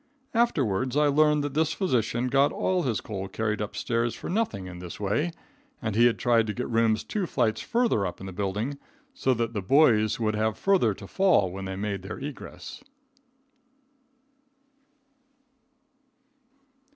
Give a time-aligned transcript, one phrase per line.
[0.33, 4.65] Afterwards, I learned that this physician got all his coal carried up stairs for nothing
[4.65, 5.29] in this way,
[5.79, 8.79] and he had tried to get rooms two flights further up in the building,
[9.13, 12.83] so that the boys would have further to fall when they made their egress.